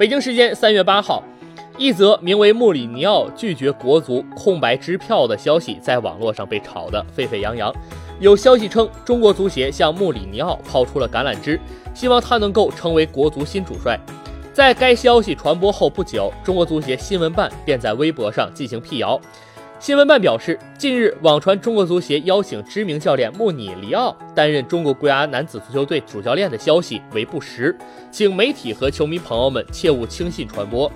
[0.00, 1.22] 北京时间三月八号，
[1.76, 7.70] 一则名为穆里尼奥拒绝国足空白支票的消息在网络上被炒得沸沸扬扬。
[8.18, 11.60] 有消息称，中国足协向穆里尼奥抛出了橄榄枝，
[11.92, 14.00] 希望他能够成为国足新主帅。
[14.54, 19.20] 在该消息传播后不久，中国足协新闻办便在微博上进行辟谣。
[19.80, 27.74] 新闻办表示，近日网传中国足协邀请知名教练穆里尼奥担任中国国家男子足球队主教练的消息为不实，
[28.10, 30.92] 请媒体和球迷朋友们切勿轻信传播。